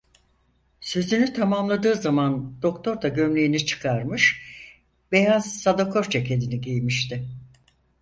[0.81, 4.41] Sözünü tamamladığı zaman doktor da gömleğini çıkarmış,
[5.11, 7.29] beyaz sadakor ceketini giymişti.